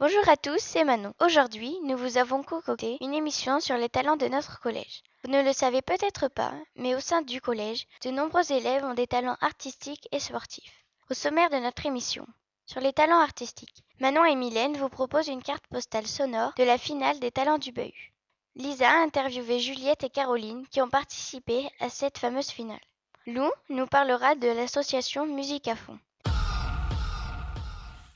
[0.00, 1.12] Bonjour à tous, c'est Manon.
[1.20, 5.02] Aujourd'hui, nous vous avons concocté une émission sur les talents de notre collège.
[5.24, 8.94] Vous ne le savez peut-être pas, mais au sein du collège, de nombreux élèves ont
[8.94, 10.84] des talents artistiques et sportifs.
[11.10, 12.28] Au sommaire de notre émission,
[12.64, 16.78] sur les talents artistiques, Manon et Mylène vous proposent une carte postale sonore de la
[16.78, 18.14] finale des talents du Bahut.
[18.54, 22.78] Lisa a interviewé Juliette et Caroline qui ont participé à cette fameuse finale.
[23.26, 25.98] Lou nous parlera de l'association Musique à fond.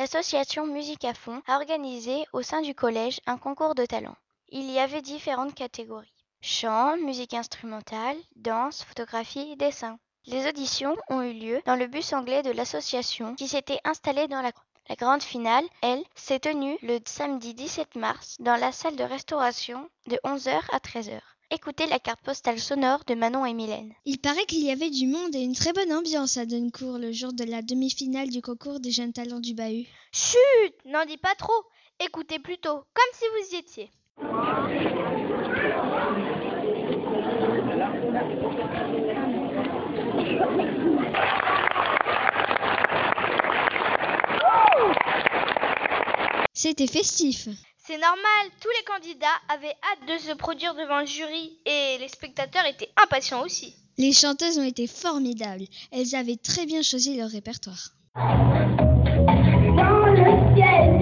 [0.00, 4.16] L'association Musique à fond a organisé au sein du collège un concours de talents.
[4.48, 6.14] Il y avait différentes catégories.
[6.40, 9.98] Chant, musique instrumentale, danse, photographie, dessin.
[10.24, 14.40] Les auditions ont eu lieu dans le bus anglais de l'association qui s'était installé dans
[14.40, 14.52] la
[14.88, 19.88] la grande finale, elle, s'est tenue le samedi 17 mars dans la salle de restauration
[20.06, 21.20] de 11h à 13h.
[21.52, 23.92] Écoutez la carte postale sonore de Manon et Mylène.
[24.04, 27.10] Il paraît qu'il y avait du monde et une très bonne ambiance à Duncourt le
[27.10, 29.88] jour de la demi-finale du concours des jeunes talents du Bahut.
[30.12, 30.38] Chut
[30.84, 31.64] N'en dis pas trop
[31.98, 33.90] Écoutez plutôt, comme si vous y étiez.
[46.52, 47.48] C'était festif.
[47.90, 52.06] C'est normal, tous les candidats avaient hâte de se produire devant le jury et les
[52.06, 53.74] spectateurs étaient impatients aussi.
[53.98, 55.64] Les chanteuses ont été formidables.
[55.90, 57.88] Elles avaient très bien choisi leur répertoire.
[58.14, 61.00] Dans le ciel,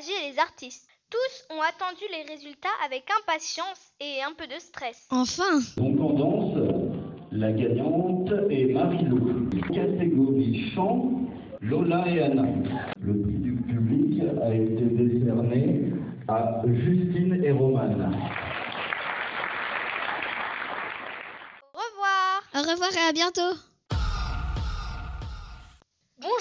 [0.00, 0.88] les artistes.
[1.10, 5.06] Tous ont attendu les résultats avec impatience et un peu de stress.
[5.10, 6.98] Enfin Donc en danse,
[7.30, 9.50] la gagnante est Marie-Lou.
[9.74, 11.12] Catégorie chant,
[11.60, 12.44] Lola et Anna.
[13.00, 15.92] Le prix du public a été décerné
[16.28, 18.16] à Justine et Romane.
[21.74, 23.71] Au revoir Au revoir et à bientôt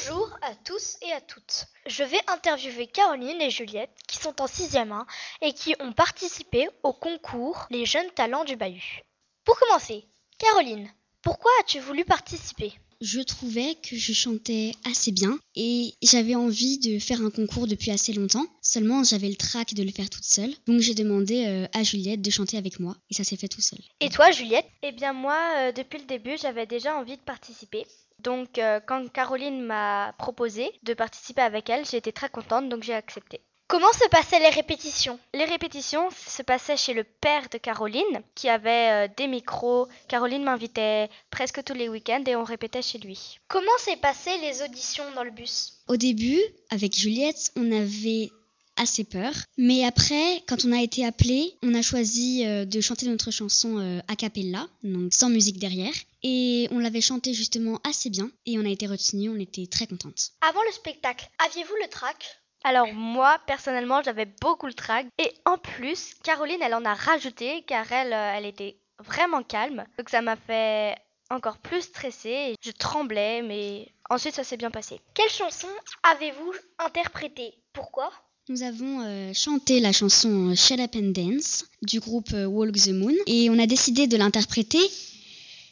[0.03, 1.65] Bonjour à tous et à toutes.
[1.85, 5.05] Je vais interviewer Caroline et Juliette qui sont en 6e 1
[5.41, 9.03] et qui ont participé au concours Les jeunes talents du Bahut.
[9.43, 10.05] Pour commencer,
[10.39, 10.89] Caroline,
[11.21, 12.73] pourquoi as-tu voulu participer?
[13.01, 17.91] Je trouvais que je chantais assez bien et j'avais envie de faire un concours depuis
[17.91, 18.45] assez longtemps.
[18.61, 20.53] Seulement, j'avais le trac de le faire toute seule.
[20.67, 23.61] Donc, j'ai demandé euh, à Juliette de chanter avec moi et ça s'est fait tout
[23.61, 23.79] seul.
[23.99, 24.67] Et toi, Juliette?
[24.83, 27.85] Eh bien moi, euh, depuis le début, j'avais déjà envie de participer.
[28.23, 32.83] Donc euh, quand Caroline m'a proposé de participer avec elle, j'ai été très contente, donc
[32.83, 33.41] j'ai accepté.
[33.67, 35.17] Comment se passaient les répétitions?
[35.33, 39.87] Les répétitions se passaient chez le père de Caroline, qui avait euh, des micros.
[40.09, 43.39] Caroline m'invitait presque tous les week-ends et on répétait chez lui.
[43.47, 45.81] Comment s'est passé les auditions dans le bus?
[45.87, 48.29] Au début, avec Juliette, on avait
[48.77, 49.33] assez peur.
[49.57, 53.79] Mais après, quand on a été appelé, on a choisi euh, de chanter notre chanson
[53.79, 55.93] euh, a cappella, donc sans musique derrière.
[56.23, 59.87] Et on l'avait chantée justement assez bien et on a été retenus, on était très
[59.87, 60.31] contentes.
[60.41, 62.41] Avant le spectacle, aviez-vous le trac?
[62.63, 65.07] Alors moi, personnellement, j'avais beaucoup le trac.
[65.17, 69.83] Et en plus, Caroline, elle en a rajouté car elle, euh, elle était vraiment calme.
[69.97, 70.95] Donc ça m'a fait
[71.31, 72.55] encore plus stresser.
[72.63, 75.01] Je tremblais, mais ensuite ça s'est bien passé.
[75.13, 75.67] Quelle chanson
[76.03, 77.55] avez-vous interprétée?
[77.73, 78.11] Pourquoi?
[78.49, 82.89] Nous avons euh, chanté la chanson Shut Up and Dance du groupe euh, Walk the
[82.89, 84.81] Moon et on a décidé de l'interpréter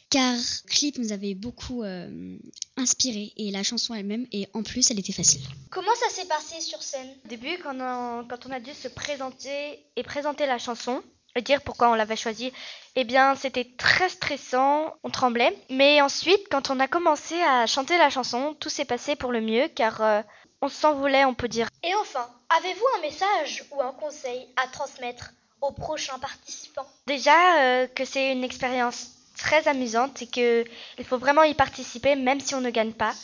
[0.08, 2.36] car le clip nous avait beaucoup euh,
[2.76, 5.40] inspiré et la chanson elle-même et en plus elle était facile.
[5.70, 7.08] Comment ça s'est passé sur scène?
[7.24, 11.02] Au début, quand on, a dû se présenter et présenter la chanson,
[11.36, 12.52] et dire pourquoi on l'avait choisie,
[12.94, 15.56] eh bien c'était très stressant, on tremblait.
[15.70, 19.40] Mais ensuite, quand on a commencé à chanter la chanson, tout s'est passé pour le
[19.40, 20.22] mieux car euh,
[20.62, 21.68] on s'en voulait, on peut dire.
[21.82, 22.28] Et enfin,
[22.58, 26.86] avez-vous un message ou un conseil à transmettre aux prochains participants?
[27.06, 30.64] Déjà euh, que c'est une expérience très amusante et que
[30.98, 33.14] il faut vraiment y participer même si on ne gagne pas.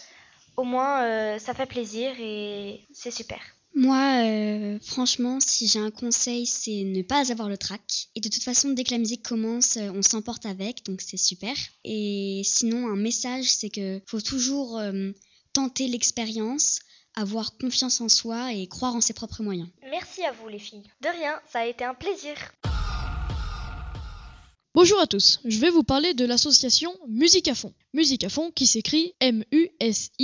[0.56, 3.38] Au moins euh, ça fait plaisir et c'est super.
[3.78, 8.08] Moi, euh, franchement, si j'ai un conseil, c'est ne pas avoir le trac.
[8.14, 11.54] Et de toute façon, dès que la musique commence, on s'emporte avec, donc c'est super.
[11.84, 15.10] Et sinon, un message, c'est que faut toujours euh,
[15.52, 16.78] tenter l'expérience,
[17.16, 19.68] avoir confiance en soi et croire en ses propres moyens.
[19.90, 20.84] Merci à vous les filles.
[21.00, 22.34] De rien, ça a été un plaisir.
[24.74, 27.72] Bonjour à tous, je vais vous parler de l'association Musique à fond.
[27.94, 30.18] Musique à fond qui s'écrit M-U-S-I-Q-A-F-O-N.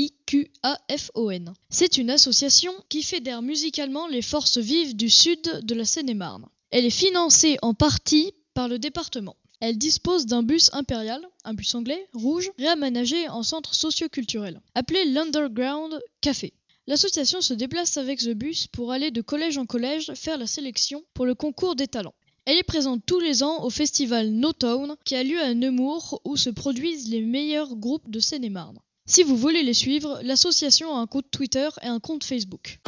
[1.70, 6.50] C'est une association qui fédère musicalement les forces vives du sud de la Seine-et-Marne.
[6.70, 9.36] Elle est financée en partie par le département.
[9.60, 15.98] Elle dispose d'un bus impérial, un bus anglais, rouge, réaménagé en centre socio-culturel, appelé l'Underground
[16.20, 16.52] Café.
[16.88, 21.04] L'association se déplace avec ce bus pour aller de collège en collège faire la sélection
[21.14, 22.14] pour le concours des talents.
[22.44, 26.20] Elle est présente tous les ans au festival No Town qui a lieu à Nemours
[26.24, 28.78] où se produisent les meilleurs groupes de Seine-et-Marne.
[29.06, 32.80] Si vous voulez les suivre, l'association a un compte Twitter et un compte Facebook.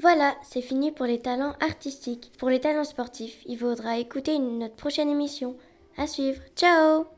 [0.00, 2.30] Voilà, c'est fini pour les talents artistiques.
[2.38, 5.56] Pour les talents sportifs, il faudra écouter notre prochaine émission.
[5.96, 6.42] À suivre.
[6.54, 7.06] Ciao